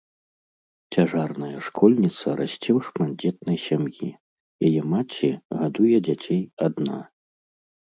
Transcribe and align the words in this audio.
Цяжарная 0.95 1.59
школьніца 1.67 2.27
расце 2.39 2.71
ў 2.77 2.87
шматдзетнай 2.87 3.57
сям'і, 3.67 4.09
яе 4.71 4.81
маці 4.97 5.29
гадуе 5.61 5.97
дзяцей 6.11 6.41
адна. 6.69 6.99